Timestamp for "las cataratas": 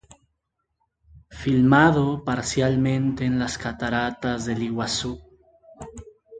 3.37-4.45